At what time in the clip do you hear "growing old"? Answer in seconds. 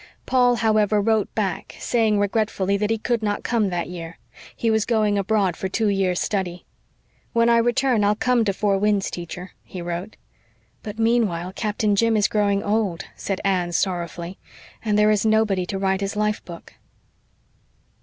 12.27-13.05